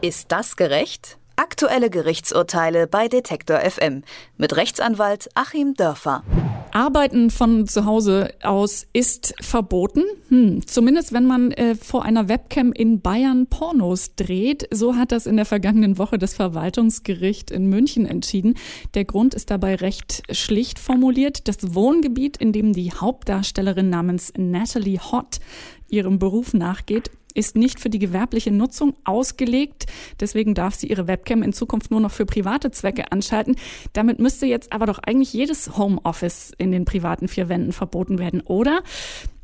[0.00, 1.18] Ist das gerecht?
[1.34, 4.04] Aktuelle Gerichtsurteile bei Detektor FM
[4.36, 6.22] mit Rechtsanwalt Achim Dörfer.
[6.70, 10.04] Arbeiten von zu Hause aus ist verboten.
[10.28, 14.68] Hm, zumindest wenn man äh, vor einer Webcam in Bayern Pornos dreht.
[14.70, 18.54] So hat das in der vergangenen Woche das Verwaltungsgericht in München entschieden.
[18.94, 21.48] Der Grund ist dabei recht schlicht formuliert.
[21.48, 25.40] Das Wohngebiet, in dem die Hauptdarstellerin namens Natalie Hott
[25.88, 29.86] ihrem Beruf nachgeht, ist nicht für die gewerbliche Nutzung ausgelegt.
[30.20, 33.56] Deswegen darf sie ihre Webcam in Zukunft nur noch für private Zwecke anschalten.
[33.92, 38.40] Damit müsste jetzt aber doch eigentlich jedes Homeoffice in den privaten vier Wänden verboten werden,
[38.40, 38.82] oder?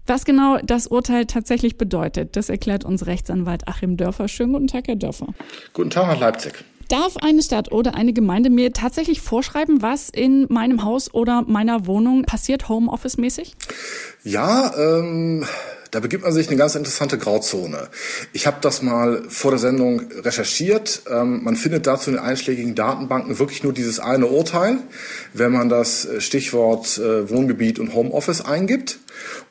[0.07, 4.29] Was genau das Urteil tatsächlich bedeutet, das erklärt uns Rechtsanwalt Achim Dörfer.
[4.29, 5.29] Schönen guten Tag, Herr Dörfer.
[5.73, 6.52] Guten Tag nach Leipzig.
[6.88, 11.87] Darf eine Stadt oder eine Gemeinde mir tatsächlich vorschreiben, was in meinem Haus oder meiner
[11.87, 13.55] Wohnung passiert, Homeoffice-mäßig?
[14.23, 15.47] Ja, ähm,
[15.95, 17.89] da begibt man sich eine ganz interessante Grauzone.
[18.33, 21.02] Ich habe das mal vor der Sendung recherchiert.
[21.09, 24.79] Ähm, man findet dazu in den einschlägigen Datenbanken wirklich nur dieses eine Urteil,
[25.35, 28.99] wenn man das Stichwort äh, Wohngebiet und Homeoffice eingibt.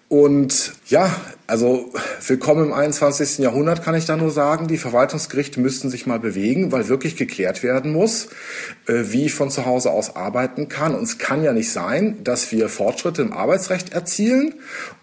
[0.09, 1.91] Und ja, also
[2.25, 3.39] willkommen im 21.
[3.39, 7.63] Jahrhundert kann ich da nur sagen, die Verwaltungsgerichte müssten sich mal bewegen, weil wirklich geklärt
[7.63, 8.29] werden muss,
[8.87, 10.95] äh, wie ich von zu Hause aus arbeiten kann.
[10.95, 14.53] Und es kann ja nicht sein, dass wir Fortschritte im Arbeitsrecht erzielen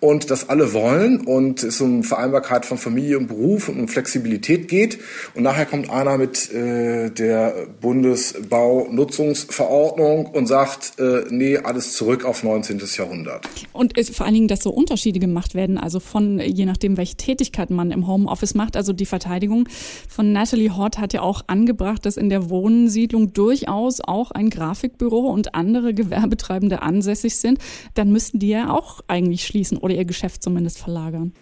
[0.00, 4.68] und das alle wollen und es um Vereinbarkeit von Familie und Beruf und um Flexibilität
[4.68, 4.98] geht.
[5.34, 12.42] Und nachher kommt einer mit äh, der Bundesbaunutzungsverordnung und sagt, äh, nee, alles zurück auf
[12.42, 12.80] 19.
[12.96, 13.46] Jahrhundert.
[13.72, 17.70] Und vor allen Dingen, dass so Unterschiede gemacht werden also von je nachdem, welche Tätigkeit
[17.70, 18.76] man im Homeoffice macht.
[18.76, 19.68] Also die Verteidigung
[20.08, 25.30] von Natalie Hort hat ja auch angebracht, dass in der Wohnsiedlung durchaus auch ein Grafikbüro
[25.30, 27.58] und andere Gewerbetreibende ansässig sind.
[27.94, 31.32] Dann müssten die ja auch eigentlich schließen oder ihr Geschäft zumindest verlagern.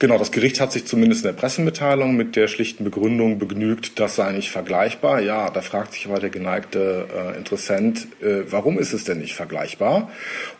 [0.00, 4.16] Genau, das Gericht hat sich zumindest in der Pressemitteilung mit der schlichten Begründung begnügt, das
[4.16, 5.20] sei nicht vergleichbar.
[5.20, 9.34] Ja, da fragt sich aber der geneigte äh, Interessent, äh, warum ist es denn nicht
[9.34, 10.10] vergleichbar?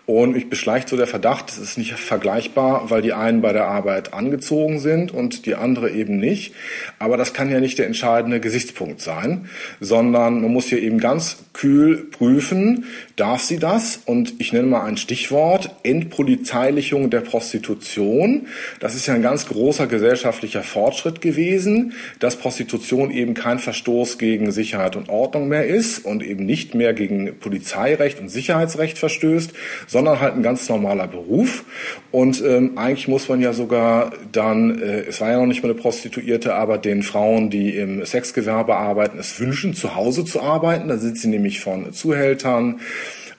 [0.06, 3.69] Und mich beschleicht so der Verdacht, es ist nicht vergleichbar, weil die einen bei der
[3.69, 6.55] Arbeit angezogen sind und die andere eben nicht.
[6.99, 9.49] Aber das kann ja nicht der entscheidende Gesichtspunkt sein,
[9.81, 12.84] sondern man muss hier eben ganz kühl prüfen,
[13.17, 14.00] darf sie das?
[14.05, 18.47] Und ich nenne mal ein Stichwort, Entpolizeilichung der Prostitution.
[18.81, 24.53] Das ist ja ein ganz großer gesellschaftlicher Fortschritt gewesen, dass Prostitution eben kein Verstoß gegen
[24.53, 29.55] Sicherheit und Ordnung mehr ist und eben nicht mehr gegen Polizeirecht und Sicherheitsrecht verstößt,
[29.87, 31.65] sondern halt ein ganz normaler Beruf.
[32.11, 35.71] Und ähm, eigentlich muss man ja sogar dann, äh, es war ja noch nicht mal
[35.71, 40.89] eine Prostituierte, aber den Frauen, die im Sexgewerbe arbeiten, es wünschen, zu Hause zu arbeiten.
[40.89, 42.79] Da sind sie nämlich von Zuhältern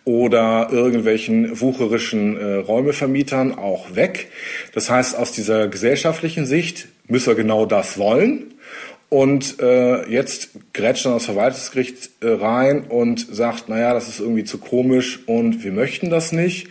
[0.05, 4.29] oder irgendwelchen wucherischen äh, Räumevermietern auch weg.
[4.73, 8.53] Das heißt, aus dieser gesellschaftlichen Sicht müssen wir genau das wollen.
[9.09, 14.43] Und äh, jetzt grätscht dann das Verwaltungsgericht äh, rein und sagt, naja, das ist irgendwie
[14.43, 16.67] zu komisch und wir möchten das nicht.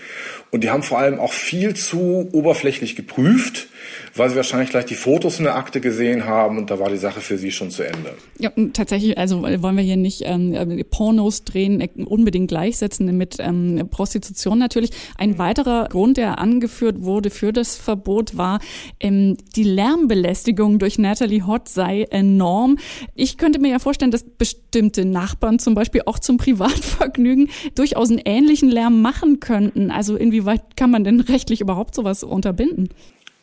[0.54, 3.66] Und die haben vor allem auch viel zu oberflächlich geprüft
[4.15, 6.97] weil sie wahrscheinlich gleich die Fotos in der Akte gesehen haben und da war die
[6.97, 8.15] Sache für sie schon zu Ende.
[8.38, 13.37] Ja, tatsächlich, also wollen wir hier nicht ähm, äh, Pornos drehen, äh, unbedingt gleichsetzen mit
[13.41, 14.91] ähm, Prostitution natürlich.
[15.19, 18.60] Ein weiterer Grund, der angeführt wurde für das Verbot, war,
[19.00, 22.78] ähm, die Lärmbelästigung durch Natalie Hott sei enorm.
[23.14, 28.20] Ich könnte mir ja vorstellen, dass bestimmte Nachbarn zum Beispiel auch zum Privatvergnügen durchaus einen
[28.25, 29.91] ähnlichen Lärm machen könnten.
[29.91, 30.44] Also inwieweit
[30.77, 32.91] kann man denn rechtlich überhaupt sowas unterbinden?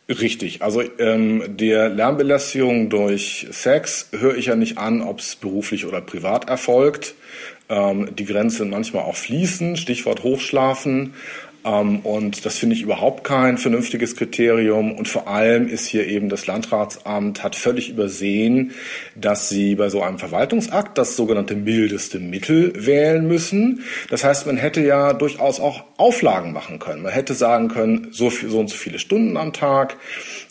[0.08, 0.62] Richtig.
[0.62, 6.00] Also ähm, der Lärmbelästigung durch Sex höre ich ja nicht an, ob es beruflich oder
[6.00, 7.14] privat erfolgt.
[7.68, 11.14] Ähm, die Grenzen manchmal auch fließen, Stichwort Hochschlafen.
[11.64, 14.92] Ähm, und das finde ich überhaupt kein vernünftiges Kriterium.
[14.92, 18.72] Und vor allem ist hier eben das Landratsamt hat völlig übersehen,
[19.14, 23.82] dass sie bei so einem Verwaltungsakt das sogenannte mildeste Mittel wählen müssen.
[24.10, 27.02] Das heißt, man hätte ja durchaus auch Auflagen machen können.
[27.02, 29.96] Man hätte sagen können, so, viel, so und so viele Stunden am Tag,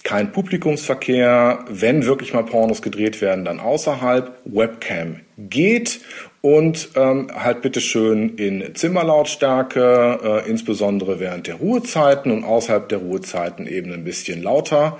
[0.04, 6.02] kein Publikumsverkehr, wenn wirklich mal Pornos gedreht werden, dann außerhalb, Webcam geht
[6.42, 13.68] und ähm, halt bitteschön in Zimmerlautstärke, äh, insbesondere während der Ruhezeiten und außerhalb der Ruhezeiten
[13.68, 14.98] eben ein bisschen lauter.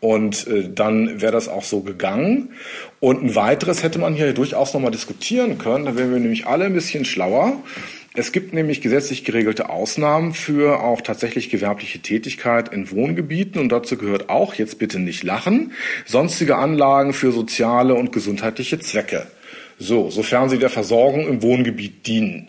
[0.00, 2.50] Und äh, dann wäre das auch so gegangen.
[3.00, 5.84] Und ein weiteres hätte man hier durchaus nochmal diskutieren können.
[5.84, 7.52] Da wären wir nämlich alle ein bisschen schlauer.
[8.14, 13.96] Es gibt nämlich gesetzlich geregelte Ausnahmen für auch tatsächlich gewerbliche Tätigkeit in Wohngebieten und dazu
[13.96, 15.72] gehört auch, jetzt bitte nicht lachen,
[16.04, 19.26] sonstige Anlagen für soziale und gesundheitliche Zwecke.
[19.78, 22.48] So, sofern sie der Versorgung im Wohngebiet dienen.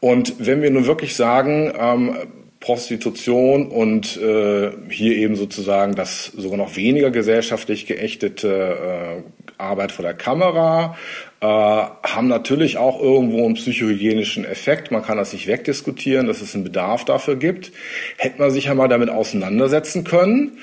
[0.00, 2.16] Und wenn wir nun wirklich sagen, ähm,
[2.60, 10.04] Prostitution und äh, hier eben sozusagen das sogar noch weniger gesellschaftlich geächtete äh, Arbeit vor
[10.04, 10.96] der Kamera,
[11.40, 14.90] äh, haben natürlich auch irgendwo einen psychohygienischen Effekt.
[14.90, 17.70] Man kann das nicht wegdiskutieren, dass es einen Bedarf dafür gibt.
[18.16, 20.58] Hätte man sich ja mal damit auseinandersetzen können.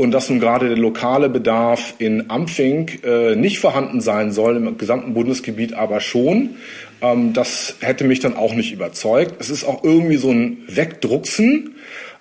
[0.00, 4.78] Und dass nun gerade der lokale Bedarf in Ampfing äh, nicht vorhanden sein soll, im
[4.78, 6.54] gesamten Bundesgebiet aber schon,
[7.02, 9.34] ähm, das hätte mich dann auch nicht überzeugt.
[9.40, 11.74] Es ist auch irgendwie so ein Wegdrucksen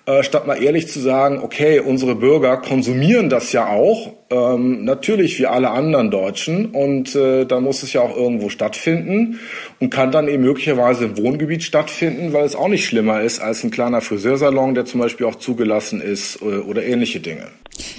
[0.09, 5.37] äh, statt mal ehrlich zu sagen, okay, unsere Bürger konsumieren das ja auch, ähm, natürlich
[5.37, 9.39] wie alle anderen Deutschen und äh, da muss es ja auch irgendwo stattfinden
[9.79, 13.63] und kann dann eben möglicherweise im Wohngebiet stattfinden, weil es auch nicht schlimmer ist als
[13.63, 17.47] ein kleiner Friseursalon, der zum Beispiel auch zugelassen ist äh, oder ähnliche Dinge.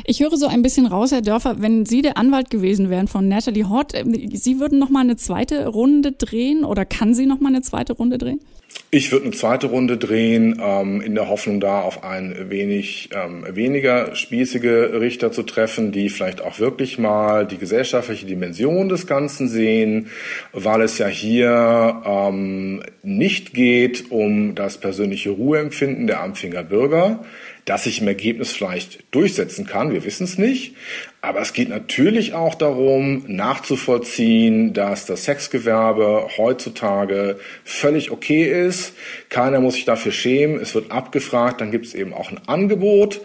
[0.05, 3.29] Ich höre so ein bisschen raus, Herr Dörfer, wenn Sie der Anwalt gewesen wären von
[3.29, 7.41] Natalie Hort, äh, Sie würden noch mal eine zweite Runde drehen oder kann sie noch
[7.41, 8.41] mal eine zweite Runde drehen?
[8.93, 13.45] Ich würde eine zweite Runde drehen, ähm, in der Hoffnung, da auf einen wenig ähm,
[13.49, 19.49] weniger spießige Richter zu treffen, die vielleicht auch wirklich mal die gesellschaftliche Dimension des Ganzen
[19.49, 20.09] sehen,
[20.53, 27.25] weil es ja hier ähm, nicht geht um das persönliche Ruheempfinden der Ampfinger Bürger
[27.71, 29.93] das sich im Ergebnis vielleicht durchsetzen kann.
[29.93, 30.75] Wir wissen es nicht.
[31.21, 38.95] Aber es geht natürlich auch darum, nachzuvollziehen, dass das Sexgewerbe heutzutage völlig okay ist.
[39.29, 40.59] Keiner muss sich dafür schämen.
[40.59, 43.21] Es wird abgefragt, dann gibt es eben auch ein Angebot.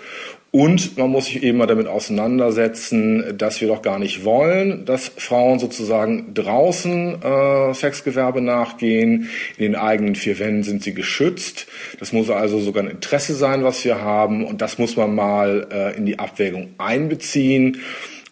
[0.56, 5.12] Und man muss sich eben mal damit auseinandersetzen, dass wir doch gar nicht wollen, dass
[5.18, 9.30] Frauen sozusagen draußen äh, Sexgewerbe nachgehen.
[9.58, 11.68] In den eigenen vier Wänden sind sie geschützt.
[12.00, 14.46] Das muss also sogar ein Interesse sein, was wir haben.
[14.46, 17.82] Und das muss man mal äh, in die Abwägung einbeziehen.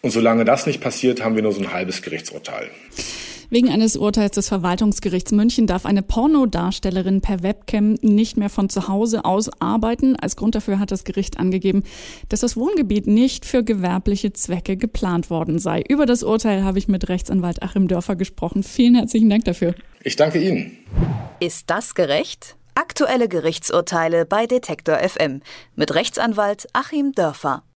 [0.00, 2.70] Und solange das nicht passiert, haben wir nur so ein halbes Gerichtsurteil.
[3.50, 8.88] Wegen eines Urteils des Verwaltungsgerichts München darf eine Pornodarstellerin per Webcam nicht mehr von zu
[8.88, 10.16] Hause aus arbeiten.
[10.16, 11.82] Als Grund dafür hat das Gericht angegeben,
[12.28, 15.82] dass das Wohngebiet nicht für gewerbliche Zwecke geplant worden sei.
[15.88, 18.62] Über das Urteil habe ich mit Rechtsanwalt Achim Dörfer gesprochen.
[18.62, 19.74] Vielen herzlichen Dank dafür.
[20.02, 20.78] Ich danke Ihnen.
[21.40, 22.56] Ist das gerecht?
[22.76, 25.40] Aktuelle Gerichtsurteile bei Detektor FM
[25.74, 27.64] mit Rechtsanwalt Achim Dörfer.